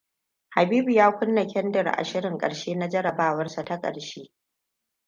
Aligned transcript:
Habibu 0.49 0.89
ya 0.89 1.11
kunna 1.11 1.45
kyandir 1.45 1.87
a 1.89 2.03
shirin 2.03 2.37
ƙarshe 2.37 2.75
na 2.75 2.87
jarabawarsa 2.89 3.63
ta 3.65 3.79
ƙarshe. 3.81 4.31